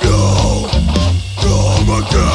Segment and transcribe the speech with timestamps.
[0.00, 0.68] Go,
[1.40, 2.33] come again.